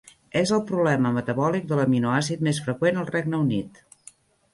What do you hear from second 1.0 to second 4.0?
metabòlic de l'aminoàcid més freqüent al Regne Unit.